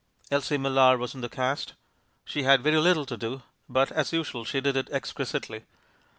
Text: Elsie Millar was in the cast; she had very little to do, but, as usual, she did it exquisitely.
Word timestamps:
Elsie 0.31 0.57
Millar 0.57 0.97
was 0.97 1.13
in 1.13 1.21
the 1.21 1.29
cast; 1.29 1.73
she 2.25 2.41
had 2.41 2.63
very 2.63 2.79
little 2.79 3.05
to 3.05 3.15
do, 3.15 3.43
but, 3.69 3.91
as 3.91 4.11
usual, 4.11 4.43
she 4.43 4.59
did 4.59 4.75
it 4.75 4.89
exquisitely. 4.89 5.63